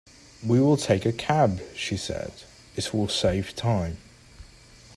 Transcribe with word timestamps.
"We 0.43 0.59
will 0.59 0.77
take 0.77 1.05
a 1.05 1.11
cab," 1.13 1.61
she 1.75 1.95
said: 1.95 2.33
"it 2.75 2.91
will 2.91 3.07
save 3.07 3.55
time." 3.55 3.97